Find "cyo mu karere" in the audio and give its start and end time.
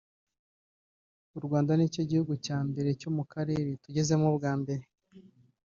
2.99-3.69